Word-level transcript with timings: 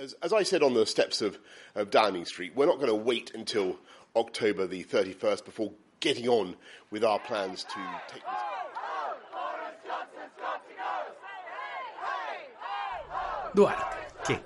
as, 0.00 0.14
as 0.22 0.32
I 0.32 0.42
said 0.42 0.62
on 0.62 0.74
the 0.74 0.86
steps 0.86 1.20
of, 1.20 1.38
of 1.74 1.90
Downing 1.90 2.24
Street, 2.24 2.52
we're 2.54 2.66
not 2.66 2.76
going 2.76 2.88
to 2.88 2.94
wait 2.94 3.32
until 3.34 3.78
October 4.16 4.66
the 4.66 4.82
31st 4.84 5.44
before 5.44 5.72
getting 6.00 6.28
on 6.28 6.56
with 6.90 7.04
our 7.04 7.18
plans 7.18 7.64
to 7.64 7.80
take 8.08 8.22
this. 8.22 8.32
Duarte, 13.54 13.96
que? 14.24 14.38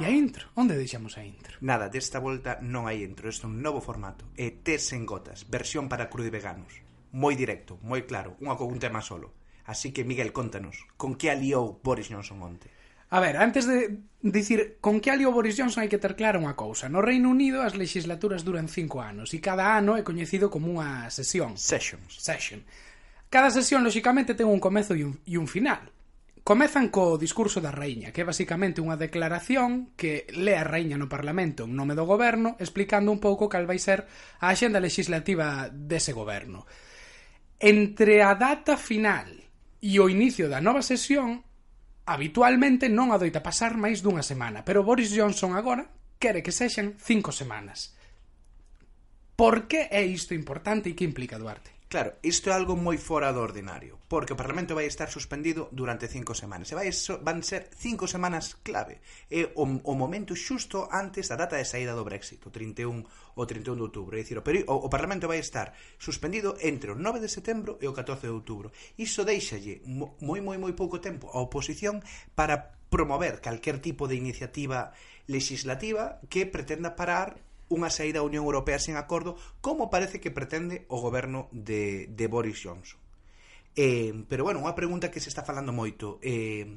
E 0.00 0.04
a 0.04 0.10
intro? 0.10 0.48
Onde 0.56 0.74
deixamos 0.74 1.18
a 1.18 1.22
intro? 1.22 1.58
Nada, 1.60 1.88
desta 1.88 2.18
volta 2.18 2.58
non 2.64 2.88
hai 2.88 3.04
intro, 3.04 3.28
este 3.28 3.44
é 3.44 3.52
un 3.52 3.60
novo 3.60 3.84
formato 3.84 4.24
E 4.40 4.64
tes 4.64 4.88
en 4.96 5.04
gotas, 5.04 5.44
versión 5.44 5.92
para 5.92 6.08
cru 6.08 6.24
e 6.24 6.32
veganos 6.32 6.80
Moi 7.12 7.36
directo, 7.36 7.76
moi 7.84 8.08
claro, 8.08 8.40
unha 8.40 8.56
con 8.56 8.72
un 8.72 8.80
tema 8.80 9.04
solo 9.04 9.36
Así 9.68 9.92
que, 9.92 10.02
Miguel, 10.02 10.32
contanos, 10.32 10.88
con 10.96 11.14
que 11.14 11.28
aliou 11.28 11.78
Boris 11.84 12.08
Johnson 12.08 12.40
onte? 12.40 12.72
A 13.12 13.20
ver, 13.20 13.36
antes 13.36 13.66
de 13.66 13.98
dicir 14.22 14.78
con 14.80 14.98
que 14.98 15.10
alio 15.10 15.36
Boris 15.36 15.52
Johnson 15.60 15.84
hai 15.84 15.92
que 15.92 16.00
ter 16.00 16.16
clara 16.16 16.40
unha 16.40 16.56
cousa. 16.56 16.88
No 16.88 17.04
Reino 17.04 17.28
Unido 17.28 17.60
as 17.60 17.76
legislaturas 17.76 18.40
duran 18.40 18.72
cinco 18.72 19.04
anos 19.04 19.36
e 19.36 19.38
cada 19.44 19.76
ano 19.76 20.00
é 20.00 20.02
coñecido 20.06 20.48
como 20.48 20.72
unha 20.72 21.12
sesión. 21.12 21.60
Sessions. 21.60 22.08
Session. 22.16 22.64
Cada 23.28 23.52
sesión, 23.52 23.84
lóxicamente, 23.84 24.32
ten 24.32 24.48
un 24.48 24.56
comezo 24.64 24.96
e 24.96 25.04
un, 25.04 25.20
e 25.28 25.36
un 25.36 25.44
final. 25.44 25.92
Comezan 26.40 26.88
co 26.88 27.20
discurso 27.20 27.60
da 27.60 27.68
raíña, 27.68 28.16
que 28.16 28.24
é 28.24 28.26
basicamente 28.26 28.80
unha 28.80 28.96
declaración 28.96 29.92
que 29.92 30.24
lea 30.32 30.64
a 30.64 30.68
raíña 30.72 30.96
no 30.96 31.12
Parlamento 31.12 31.68
en 31.68 31.76
nome 31.76 31.92
do 31.92 32.08
goberno, 32.08 32.56
explicando 32.64 33.12
un 33.12 33.20
pouco 33.20 33.44
cal 33.44 33.68
vai 33.68 33.76
ser 33.76 34.08
a 34.40 34.56
axenda 34.56 34.80
legislativa 34.80 35.68
dese 35.68 36.16
goberno. 36.16 36.64
Entre 37.60 38.24
a 38.24 38.32
data 38.40 38.80
final 38.80 39.28
e 39.84 40.00
o 40.00 40.08
inicio 40.08 40.48
da 40.48 40.64
nova 40.64 40.80
sesión 40.80 41.44
Habitualmente 42.04 42.90
non 42.90 43.14
adoita 43.14 43.46
pasar 43.46 43.78
máis 43.78 44.02
dunha 44.02 44.26
semana, 44.26 44.66
pero 44.66 44.82
Boris 44.82 45.14
Johnson 45.14 45.54
agora 45.54 45.86
quere 46.18 46.42
que 46.42 46.50
sexan 46.50 46.98
cinco 46.98 47.30
semanas. 47.30 47.94
Por 49.38 49.66
que 49.70 49.90
é 49.90 50.02
isto 50.06 50.34
importante 50.34 50.90
e 50.90 50.96
que 50.98 51.06
implica 51.06 51.38
Duarte? 51.38 51.70
Claro, 51.92 52.16
isto 52.24 52.48
é 52.48 52.56
algo 52.56 52.72
moi 52.72 52.96
fora 52.96 53.36
do 53.36 53.44
ordinario, 53.44 54.00
porque 54.08 54.32
o 54.32 54.40
Parlamento 54.40 54.72
vai 54.72 54.88
estar 54.88 55.12
suspendido 55.12 55.68
durante 55.76 56.08
cinco 56.08 56.32
semanas. 56.32 56.72
E 56.72 56.74
vai, 56.80 56.88
so, 56.88 57.20
van 57.20 57.44
ser 57.44 57.68
cinco 57.68 58.08
semanas 58.08 58.56
clave. 58.64 58.96
É 59.28 59.52
o, 59.60 59.68
o 59.68 59.92
momento 59.92 60.32
xusto 60.32 60.88
antes 60.88 61.28
da 61.28 61.36
data 61.36 61.60
de 61.60 61.68
saída 61.68 61.92
do 61.92 62.00
Brexit, 62.08 62.40
o 62.40 62.50
31 62.50 63.04
o 63.36 63.44
31 63.44 63.76
de 63.76 63.84
outubro. 63.84 64.16
É 64.16 64.24
dicir, 64.24 64.40
o, 64.40 64.42
peri, 64.42 64.64
o, 64.64 64.88
o 64.88 64.88
Parlamento 64.88 65.28
vai 65.28 65.36
estar 65.36 65.76
suspendido 66.00 66.56
entre 66.64 66.96
o 66.96 66.96
9 66.96 67.20
de 67.20 67.28
setembro 67.28 67.76
e 67.76 67.84
o 67.84 67.92
14 67.92 68.24
de 68.24 68.32
outubro. 68.32 68.72
Iso 68.96 69.28
deixalle 69.28 69.84
moi 69.84 70.40
moi 70.40 70.56
moi 70.56 70.72
pouco 70.72 70.96
tempo 70.96 71.28
á 71.28 71.44
oposición 71.44 72.00
para 72.32 72.72
promover 72.88 73.44
calquer 73.44 73.84
tipo 73.84 74.08
de 74.08 74.16
iniciativa 74.16 74.96
legislativa 75.28 76.24
que 76.32 76.48
pretenda 76.48 76.96
parar 76.96 77.51
unha 77.72 77.88
saída 77.88 78.20
da 78.20 78.28
Unión 78.28 78.44
Europea 78.44 78.76
sen 78.76 79.00
acordo, 79.00 79.40
como 79.64 79.88
parece 79.88 80.20
que 80.20 80.28
pretende 80.28 80.84
o 80.92 81.00
goberno 81.00 81.48
de, 81.56 82.12
de 82.12 82.26
Boris 82.28 82.60
Johnson. 82.60 83.00
Eh, 83.72 84.12
pero 84.28 84.44
bueno, 84.44 84.60
unha 84.60 84.76
pregunta 84.76 85.08
que 85.08 85.24
se 85.24 85.32
está 85.32 85.40
falando 85.40 85.72
moito. 85.72 86.20
Eh, 86.20 86.68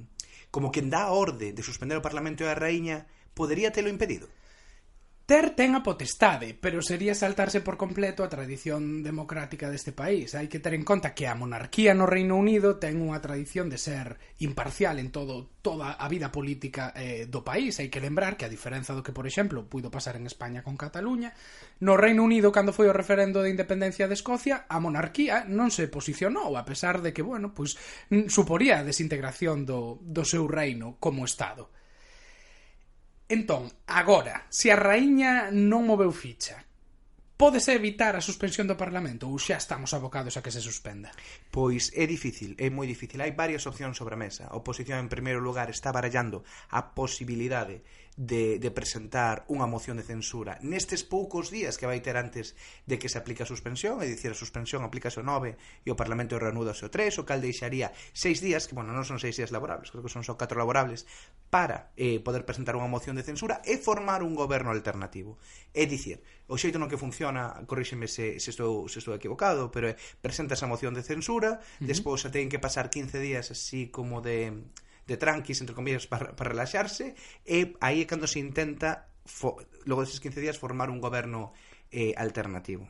como 0.47 0.71
quen 0.71 0.87
dá 0.87 1.11
a 1.11 1.13
orde 1.13 1.51
de 1.51 1.63
suspender 1.67 1.99
o 1.99 2.05
Parlamento 2.05 2.47
e 2.47 2.49
a 2.49 2.55
Raíña, 2.55 3.11
podería 3.35 3.75
telo 3.75 3.91
impedido? 3.91 4.31
Ter 5.25 5.57
ten 5.57 5.73
a 5.73 5.81
potestade, 5.81 6.53
pero 6.53 6.85
sería 6.85 7.17
saltarse 7.17 7.65
por 7.65 7.81
completo 7.81 8.21
a 8.21 8.29
tradición 8.29 9.01
democrática 9.01 9.73
deste 9.73 9.89
país. 9.89 10.37
Hai 10.37 10.45
que 10.45 10.61
ter 10.61 10.77
en 10.77 10.85
conta 10.85 11.17
que 11.17 11.25
a 11.25 11.33
monarquía 11.33 11.97
no 11.97 12.05
Reino 12.05 12.37
Unido 12.37 12.77
ten 12.77 13.01
unha 13.01 13.17
tradición 13.17 13.65
de 13.65 13.81
ser 13.81 14.21
imparcial 14.37 15.01
en 15.01 15.09
todo 15.09 15.49
toda 15.65 15.97
a 15.97 16.05
vida 16.13 16.29
política 16.29 16.93
eh, 16.93 17.25
do 17.25 17.41
país. 17.41 17.81
Hai 17.81 17.89
que 17.89 18.05
lembrar 18.05 18.37
que, 18.37 18.45
a 18.45 18.53
diferenza 18.53 18.93
do 18.93 19.01
que, 19.01 19.17
por 19.17 19.25
exemplo, 19.25 19.65
puido 19.65 19.89
pasar 19.89 20.13
en 20.13 20.29
España 20.29 20.61
con 20.61 20.77
Cataluña, 20.77 21.33
no 21.81 21.97
Reino 21.97 22.21
Unido, 22.21 22.53
cando 22.53 22.69
foi 22.69 22.85
o 22.85 22.93
referendo 22.93 23.41
de 23.41 23.49
independencia 23.49 24.05
de 24.05 24.13
Escocia, 24.13 24.69
a 24.69 24.77
monarquía 24.77 25.49
non 25.49 25.73
se 25.73 25.89
posicionou, 25.89 26.53
a 26.53 26.69
pesar 26.69 27.01
de 27.01 27.17
que, 27.17 27.25
bueno, 27.25 27.49
pois, 27.49 27.81
suporía 28.29 28.77
a 28.77 28.85
desintegración 28.85 29.65
do, 29.65 29.97
do 30.05 30.21
seu 30.21 30.45
reino 30.45 31.01
como 31.01 31.25
Estado. 31.25 31.73
Entón, 33.27 33.73
agora, 33.89 34.45
se 34.53 34.69
a 34.69 34.77
raíña 34.77 35.49
non 35.49 35.81
moveu 35.89 36.13
ficha, 36.13 36.65
Pódese 37.35 37.75
evitar 37.75 38.15
a 38.15 38.23
suspensión 38.23 38.63
do 38.63 38.79
Parlamento 38.79 39.27
ou 39.27 39.35
xa 39.35 39.59
estamos 39.59 39.91
abocados 39.91 40.39
a 40.39 40.43
que 40.43 40.55
se 40.55 40.63
suspenda? 40.63 41.11
Pois 41.51 41.91
é 41.91 42.07
difícil, 42.07 42.55
é 42.55 42.71
moi 42.71 42.87
difícil. 42.87 43.19
Hai 43.19 43.35
varias 43.35 43.67
opcións 43.67 43.99
sobre 43.99 44.15
a 44.15 44.23
mesa. 44.23 44.47
A 44.47 44.55
oposición, 44.55 45.03
en 45.03 45.11
primeiro 45.11 45.43
lugar, 45.43 45.67
está 45.67 45.91
barallando 45.91 46.47
a 46.71 46.95
posibilidade 46.95 47.83
de, 48.15 48.59
de 48.59 48.71
presentar 48.71 49.43
unha 49.51 49.67
moción 49.67 49.99
de 49.99 50.07
censura 50.07 50.55
nestes 50.63 51.03
poucos 51.03 51.51
días 51.51 51.75
que 51.75 51.83
vai 51.83 51.99
ter 51.99 52.15
antes 52.15 52.55
de 52.87 52.95
que 52.95 53.11
se 53.11 53.19
aplique 53.19 53.43
a 53.43 53.49
suspensión, 53.49 53.99
é 53.99 54.07
dicir, 54.07 54.31
a 54.31 54.37
suspensión 54.37 54.87
aplícase 54.87 55.19
o 55.19 55.25
9 55.27 55.59
e 55.83 55.89
o 55.91 55.99
Parlamento 55.99 56.39
reanuda 56.39 56.71
o 56.71 56.87
3, 56.87 57.11
o 57.19 57.27
cal 57.27 57.43
deixaría 57.43 57.91
seis 58.15 58.39
días, 58.39 58.71
que, 58.71 58.75
bueno, 58.75 58.95
non 58.95 59.03
son 59.03 59.19
seis 59.19 59.35
días 59.35 59.51
laborables, 59.51 59.91
creo 59.91 59.99
que 59.99 60.11
son 60.11 60.23
só 60.23 60.39
4 60.39 60.55
laborables, 60.55 61.03
para 61.51 61.91
eh, 61.99 62.23
poder 62.23 62.47
presentar 62.47 62.79
unha 62.79 62.87
moción 62.87 63.19
de 63.19 63.27
censura 63.27 63.59
e 63.67 63.75
formar 63.75 64.23
un 64.23 64.31
goberno 64.31 64.71
alternativo. 64.71 65.35
É 65.75 65.83
dicir, 65.83 66.23
o 66.47 66.55
xeito 66.55 66.79
non 66.79 66.87
que 66.87 66.99
funciona, 66.99 67.51
corríxeme 67.67 68.07
se, 68.07 68.39
se, 68.39 68.49
estou, 68.55 68.87
se 68.87 69.03
estou 69.03 69.11
equivocado, 69.11 69.75
pero 69.75 69.91
é, 69.91 69.99
presenta 70.23 70.55
esa 70.55 70.71
moción 70.71 70.95
de 70.95 71.03
censura, 71.03 71.59
uh 71.59 71.83
-huh. 71.83 71.87
despois 71.91 72.23
se 72.23 72.31
ten 72.31 72.47
que 72.47 72.63
pasar 72.63 72.87
15 72.87 73.19
días 73.19 73.51
así 73.51 73.91
como 73.91 74.23
de 74.23 74.63
de 75.05 75.15
tranquis, 75.17 75.61
entre 75.61 75.77
comillas, 75.77 76.09
para, 76.09 76.35
para 76.35 76.51
relaxarse, 76.51 77.13
e 77.45 77.77
aí 77.79 78.01
é 78.01 78.09
cando 78.09 78.25
se 78.25 78.41
intenta, 78.41 79.13
fo, 79.25 79.61
logo 79.85 80.01
deses 80.01 80.19
15 80.19 80.41
días, 80.41 80.57
formar 80.57 80.89
un 80.89 80.99
goberno 80.99 81.53
eh, 81.93 82.13
alternativo. 82.17 82.89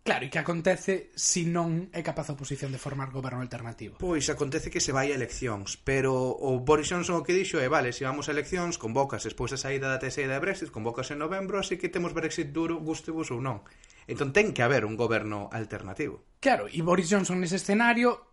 Claro, 0.00 0.24
e 0.24 0.32
que 0.32 0.40
acontece 0.40 1.12
se 1.12 1.44
si 1.44 1.52
non 1.52 1.92
é 1.92 2.00
capaz 2.00 2.32
a 2.32 2.34
oposición 2.34 2.72
de 2.72 2.80
formar 2.80 3.12
goberno 3.12 3.44
alternativo? 3.44 4.00
Pois 4.00 4.32
acontece 4.32 4.72
que 4.72 4.80
se 4.80 4.96
vai 4.96 5.12
a 5.12 5.18
eleccións, 5.20 5.76
pero 5.76 6.16
o 6.16 6.56
Boris 6.64 6.88
Johnson 6.88 7.20
o 7.20 7.24
que 7.24 7.36
dixo 7.36 7.60
é, 7.60 7.68
vale, 7.68 7.92
se 7.92 8.08
vamos 8.08 8.26
a 8.26 8.32
eleccións, 8.32 8.80
convocas 8.80 9.28
despois 9.28 9.52
da 9.52 9.60
saída 9.60 9.92
da 9.92 10.00
TSE 10.00 10.24
de 10.24 10.40
Brexit, 10.40 10.72
convocas 10.72 11.12
en 11.12 11.20
novembro, 11.20 11.60
así 11.60 11.76
que 11.76 11.92
temos 11.92 12.16
Brexit 12.16 12.48
duro, 12.48 12.80
gustebus 12.80 13.28
ou 13.28 13.44
non. 13.44 13.60
Entón 14.08 14.32
ten 14.32 14.56
que 14.56 14.64
haber 14.64 14.88
un 14.88 14.96
goberno 14.96 15.52
alternativo. 15.52 16.24
Claro, 16.40 16.64
e 16.64 16.80
Boris 16.80 17.12
Johnson 17.12 17.36
nese 17.36 17.60
escenario 17.60 18.29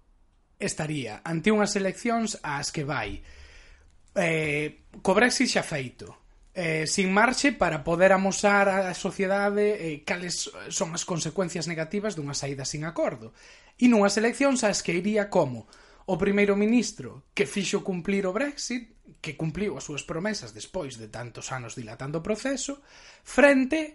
estaría 0.60 1.22
ante 1.24 1.54
unhas 1.54 1.78
eleccións 1.78 2.42
ás 2.42 2.74
que 2.74 2.84
vai. 2.84 3.22
Eh, 4.18 4.90
co 5.06 5.14
Brexit 5.14 5.54
xa 5.54 5.64
feito. 5.64 6.28
Eh, 6.58 6.90
sin 6.90 7.14
marxe 7.14 7.54
para 7.54 7.86
poder 7.86 8.10
amosar 8.10 8.66
á 8.66 8.90
sociedade 8.98 9.78
eh, 9.78 10.02
cales 10.02 10.50
son 10.74 10.90
as 10.98 11.06
consecuencias 11.06 11.70
negativas 11.70 12.18
dunha 12.18 12.34
saída 12.34 12.66
sin 12.66 12.82
acordo. 12.82 13.38
E 13.78 13.86
nunhas 13.86 14.18
eleccións 14.18 14.66
ás 14.66 14.82
que 14.82 14.98
iría 14.98 15.30
como? 15.30 15.70
O 16.10 16.18
primeiro 16.18 16.58
ministro 16.58 17.30
que 17.38 17.46
fixo 17.46 17.86
cumplir 17.86 18.26
o 18.26 18.34
Brexit, 18.34 18.98
que 19.22 19.38
cumpliu 19.38 19.78
as 19.78 19.86
súas 19.86 20.02
promesas 20.02 20.50
despois 20.50 20.98
de 20.98 21.14
tantos 21.14 21.54
anos 21.54 21.78
dilatando 21.78 22.20
o 22.20 22.26
proceso, 22.26 22.82
frente 23.22 23.94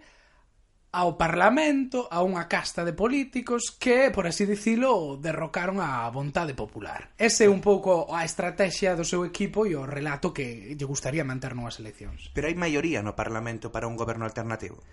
ao 0.92 1.16
Parlamento, 1.16 2.04
a 2.12 2.20
unha 2.20 2.44
casta 2.53 2.84
de 2.84 2.92
políticos 2.92 3.72
que, 3.72 4.12
por 4.12 4.28
así 4.28 4.44
dicilo, 4.44 5.16
derrocaron 5.16 5.80
a 5.80 6.04
vontade 6.12 6.53
popular. 6.53 7.16
Ese 7.16 7.48
é 7.48 7.50
un 7.50 7.64
pouco 7.64 8.12
a 8.12 8.28
estrategia 8.28 8.92
do 8.92 9.00
seu 9.00 9.25
equipo 9.25 9.64
e 9.64 9.72
o 9.72 9.88
relato 9.88 10.36
que 10.36 10.76
lle 10.76 10.84
gustaría 10.84 11.25
manter 11.25 11.56
nunhas 11.56 11.81
eleccións. 11.81 12.28
Pero 12.36 12.44
hai 12.44 12.52
maioría 12.52 13.00
no 13.00 13.16
Parlamento 13.16 13.72
para 13.72 13.88
un 13.88 13.97
goberno 13.97 14.28
alternativo? 14.28 14.84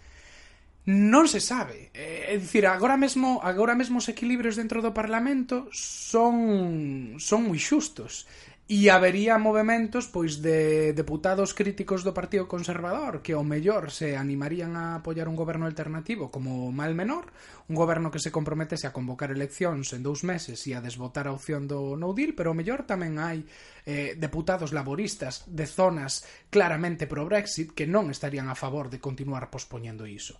Non 0.87 1.27
se 1.27 1.43
sabe. 1.43 1.91
Eh, 1.91 2.31
é 2.31 2.35
dicir, 2.39 2.63
agora 2.63 2.95
mesmo, 2.95 3.43
agora 3.43 3.75
mesmo 3.75 3.99
os 3.99 4.07
equilibrios 4.07 4.55
dentro 4.55 4.79
do 4.79 4.95
Parlamento 4.95 5.67
son 5.75 7.19
son 7.19 7.51
moi 7.51 7.59
xustos. 7.59 8.23
E 8.69 8.85
habería 8.93 9.41
movimentos 9.41 10.05
pois 10.13 10.45
de 10.45 10.93
deputados 10.93 11.57
críticos 11.57 12.05
do 12.05 12.13
Partido 12.13 12.45
Conservador 12.45 13.25
que 13.25 13.33
ao 13.33 13.41
mellor 13.41 13.89
se 13.89 14.13
animarían 14.13 14.77
a 14.77 15.01
apoiar 15.01 15.25
un 15.25 15.33
goberno 15.33 15.65
alternativo 15.65 16.29
como 16.29 16.69
mal 16.69 16.93
menor, 16.93 17.33
un 17.65 17.73
goberno 17.73 18.13
que 18.13 18.21
se 18.21 18.29
comprometese 18.29 18.85
a 18.85 18.93
convocar 18.93 19.33
eleccións 19.33 19.89
en 19.97 20.05
dous 20.05 20.21
meses 20.21 20.61
e 20.69 20.77
a 20.77 20.85
desbotar 20.85 21.25
a 21.25 21.33
opción 21.33 21.65
do 21.65 21.97
no 21.97 22.13
deal, 22.13 22.37
pero 22.37 22.53
ao 22.53 22.59
mellor 22.61 22.85
tamén 22.85 23.17
hai 23.17 23.41
eh, 23.89 24.13
deputados 24.21 24.69
laboristas 24.69 25.49
de 25.49 25.65
zonas 25.65 26.21
claramente 26.53 27.09
pro 27.09 27.25
Brexit 27.25 27.73
que 27.73 27.89
non 27.89 28.13
estarían 28.13 28.53
a 28.53 28.59
favor 28.59 28.93
de 28.93 29.01
continuar 29.01 29.49
pospoñendo 29.49 30.05
iso. 30.05 30.37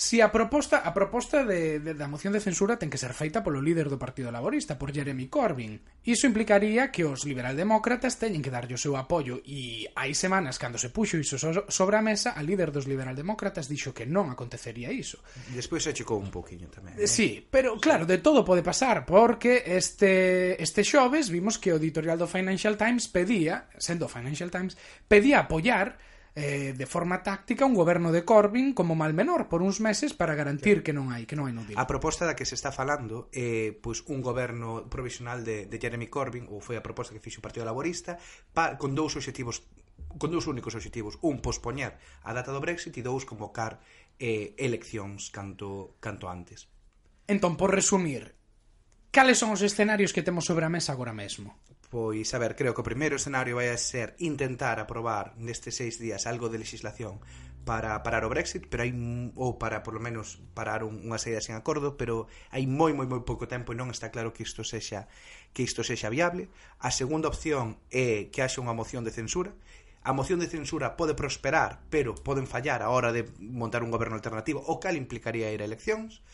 Si 0.00 0.22
a 0.22 0.32
proposta 0.32 0.78
a 0.78 0.94
proposta 0.94 1.44
de, 1.44 1.76
de, 1.78 1.92
da 1.92 2.08
moción 2.08 2.32
de 2.32 2.40
censura 2.40 2.80
ten 2.80 2.88
que 2.88 2.96
ser 2.96 3.12
feita 3.12 3.44
polo 3.44 3.60
líder 3.60 3.92
do 3.92 4.00
Partido 4.00 4.32
Laborista, 4.32 4.80
por 4.80 4.96
Jeremy 4.96 5.28
Corbyn. 5.28 5.76
Iso 6.08 6.24
implicaría 6.24 6.88
que 6.88 7.04
os 7.04 7.28
liberaldemócratas 7.28 8.16
teñen 8.16 8.40
que 8.40 8.48
darlle 8.48 8.72
o 8.72 8.80
seu 8.80 8.96
apoio 8.96 9.44
e 9.44 9.84
hai 9.92 10.16
semanas 10.16 10.56
cando 10.56 10.80
se 10.80 10.88
puxo 10.88 11.20
iso 11.20 11.36
so, 11.36 11.68
sobre 11.68 12.00
a 12.00 12.02
mesa, 12.02 12.32
a 12.32 12.40
líder 12.40 12.72
dos 12.72 12.88
liberaldemócratas 12.88 13.68
dixo 13.68 13.92
que 13.92 14.08
non 14.08 14.32
acontecería 14.32 14.88
iso. 14.88 15.20
Despois 15.52 15.84
se 15.84 15.92
achicou 15.92 16.16
un 16.16 16.32
poquinho 16.32 16.72
tamén. 16.72 16.96
Eh? 16.96 17.04
Sí, 17.04 17.44
pero 17.44 17.76
claro, 17.76 18.08
de 18.08 18.24
todo 18.24 18.40
pode 18.40 18.64
pasar, 18.64 19.04
porque 19.04 19.68
este 19.68 20.56
este 20.64 20.80
xoves 20.80 21.28
vimos 21.28 21.60
que 21.60 21.76
o 21.76 21.76
editorial 21.76 22.16
do 22.16 22.24
Financial 22.24 22.72
Times 22.80 23.04
pedía, 23.12 23.68
sendo 23.76 24.08
o 24.08 24.10
Financial 24.10 24.48
Times, 24.48 24.80
pedía 25.04 25.44
apoiar 25.44 26.00
eh, 26.34 26.72
de 26.76 26.86
forma 26.86 27.22
táctica 27.22 27.66
un 27.66 27.74
goberno 27.74 28.12
de 28.12 28.24
Corbyn 28.24 28.72
como 28.72 28.94
mal 28.94 29.14
menor 29.14 29.48
por 29.48 29.62
uns 29.62 29.80
meses 29.80 30.14
para 30.14 30.34
garantir 30.34 30.82
que 30.82 30.94
non 30.94 31.10
hai 31.10 31.26
que 31.26 31.34
non 31.34 31.50
hai 31.50 31.54
no 31.54 31.66
deal. 31.66 31.78
A 31.78 31.90
proposta 31.90 32.26
da 32.26 32.38
que 32.38 32.46
se 32.46 32.54
está 32.54 32.70
falando 32.70 33.28
é 33.34 33.70
eh, 33.70 33.70
pois 33.74 34.06
un 34.06 34.22
goberno 34.22 34.86
provisional 34.86 35.42
de, 35.42 35.66
de 35.66 35.76
Jeremy 35.78 36.06
Corbyn 36.06 36.46
ou 36.46 36.62
foi 36.62 36.78
a 36.78 36.84
proposta 36.84 37.10
que 37.10 37.22
fixo 37.22 37.42
o 37.42 37.46
Partido 37.46 37.66
Laborista 37.66 38.16
pa, 38.54 38.78
con 38.78 38.94
dous 38.94 39.18
obxectivos 39.18 39.66
con 40.18 40.32
dous 40.32 40.48
únicos 40.48 40.74
obxectivos, 40.74 41.20
un 41.22 41.38
pospoñer 41.44 42.00
a 42.24 42.34
data 42.34 42.50
do 42.50 42.62
Brexit 42.62 42.96
e 42.98 43.02
dous 43.04 43.28
convocar 43.28 43.78
eh, 44.18 44.54
eleccións 44.58 45.30
canto 45.30 45.98
canto 46.00 46.26
antes. 46.26 46.70
Entón, 47.30 47.54
por 47.54 47.70
resumir, 47.70 48.39
Cales 49.10 49.42
son 49.42 49.50
os 49.50 49.62
escenarios 49.66 50.14
que 50.14 50.22
temos 50.22 50.46
sobre 50.46 50.62
a 50.62 50.70
mesa 50.70 50.94
agora 50.94 51.10
mesmo? 51.10 51.58
Pois, 51.90 52.30
a 52.30 52.38
ver, 52.38 52.54
creo 52.54 52.70
que 52.70 52.82
o 52.82 52.86
primeiro 52.86 53.18
escenario 53.18 53.58
vai 53.58 53.66
a 53.66 53.74
ser 53.74 54.14
intentar 54.22 54.78
aprobar 54.78 55.34
nestes 55.34 55.74
seis 55.82 55.98
días 55.98 56.30
algo 56.30 56.46
de 56.46 56.62
legislación 56.62 57.18
para 57.66 57.98
parar 58.06 58.22
o 58.22 58.30
Brexit, 58.30 58.70
pero 58.70 58.86
hai 58.86 58.94
ou 59.34 59.58
para 59.58 59.82
por 59.82 59.98
lo 59.98 60.00
menos 60.00 60.38
parar 60.54 60.86
un, 60.86 61.02
unha 61.02 61.18
saída 61.18 61.42
sen 61.42 61.58
acordo, 61.58 61.98
pero 61.98 62.30
hai 62.54 62.70
moi 62.70 62.94
moi 62.94 63.10
moi 63.10 63.26
pouco 63.26 63.50
tempo 63.50 63.74
e 63.74 63.78
non 63.82 63.90
está 63.90 64.14
claro 64.14 64.30
que 64.30 64.46
isto 64.46 64.62
sexa 64.62 65.10
que 65.50 65.66
isto 65.66 65.82
sexa 65.82 66.06
viable. 66.06 66.46
A 66.78 66.94
segunda 66.94 67.26
opción 67.26 67.82
é 67.90 68.30
que 68.30 68.46
haxa 68.46 68.62
unha 68.62 68.78
moción 68.78 69.02
de 69.02 69.10
censura 69.10 69.50
a 70.00 70.14
moción 70.14 70.40
de 70.40 70.48
censura 70.48 70.96
pode 70.96 71.18
prosperar, 71.18 71.82
pero 71.90 72.14
poden 72.14 72.46
fallar 72.46 72.80
a 72.80 72.88
hora 72.88 73.10
de 73.12 73.28
montar 73.36 73.82
un 73.82 73.90
goberno 73.90 74.16
alternativo, 74.16 74.62
o 74.64 74.80
cal 74.80 74.96
implicaría 74.96 75.52
ir 75.52 75.60
a 75.60 75.68
eleccións 75.68 76.24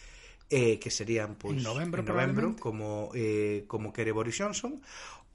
eh, 0.50 0.78
que 0.78 0.90
serían 0.90 1.34
pois, 1.34 1.58
en 1.58 1.62
novembro, 1.62 2.00
en 2.02 2.06
novembro 2.06 2.46
como, 2.58 3.10
eh, 3.14 3.64
como 3.66 3.93
quere 3.93 4.12
Boris 4.12 4.38
Johnson 4.38 4.78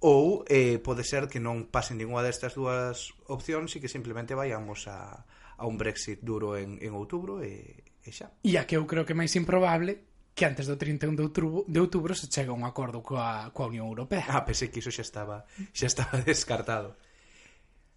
ou 0.01 0.41
eh, 0.49 0.81
pode 0.81 1.05
ser 1.05 1.29
que 1.29 1.37
non 1.37 1.69
pase 1.69 1.93
ninguna 1.93 2.25
destas 2.25 2.57
dúas 2.57 3.13
opcións 3.29 3.75
e 3.75 3.81
que 3.83 3.91
simplemente 3.91 4.33
vayamos 4.33 4.89
a, 4.89 5.27
a 5.61 5.63
un 5.69 5.77
Brexit 5.77 6.25
duro 6.25 6.57
en, 6.57 6.81
en 6.81 6.97
outubro 6.97 7.45
e, 7.45 7.85
e 8.01 8.09
xa. 8.09 8.33
E 8.41 8.57
a 8.57 8.65
que 8.65 8.79
eu 8.79 8.89
creo 8.89 9.05
que 9.05 9.13
máis 9.13 9.37
improbable 9.37 10.09
que 10.33 10.47
antes 10.47 10.65
do 10.65 10.79
31 10.79 11.13
de 11.13 11.23
outubro, 11.27 11.67
de 11.69 11.79
outubro 11.83 12.17
se 12.17 12.25
chega 12.31 12.49
a 12.49 12.57
un 12.57 12.65
acordo 12.65 13.05
coa, 13.05 13.53
coa 13.53 13.69
Unión 13.69 13.85
Europea. 13.93 14.25
Ah, 14.31 14.41
pensei 14.41 14.73
que 14.73 14.81
iso 14.81 14.89
xa 14.89 15.05
estaba, 15.05 15.45
xa 15.69 15.85
estaba 15.85 16.17
descartado. 16.25 16.97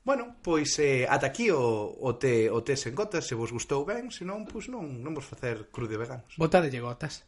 Bueno, 0.04 0.36
pois 0.44 0.78
eh, 0.78 1.06
ata 1.08 1.32
aquí 1.32 1.50
o, 1.50 1.60
o, 1.60 2.12
té, 2.20 2.52
o 2.52 2.60
té 2.60 2.76
sen 2.76 2.94
gotas. 2.94 3.24
Se 3.24 3.34
vos 3.34 3.50
gustou 3.50 3.88
ben, 3.88 4.12
se 4.12 4.28
non, 4.28 4.44
pois 4.44 4.68
non, 4.68 5.00
non 5.00 5.16
vos 5.16 5.24
facer 5.24 5.72
crude 5.72 5.96
veganos. 5.96 6.36
Botadelle 6.36 6.84
gotas. 6.84 7.24